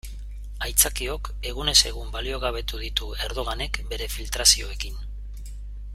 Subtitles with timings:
[0.67, 4.99] Aitzakiok egunez egun baliogabetu ditu Erdoganek bere filtrazioekin.